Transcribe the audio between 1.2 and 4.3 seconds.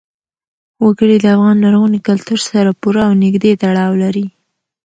د افغان لرغوني کلتور سره پوره او نږدې تړاو لري.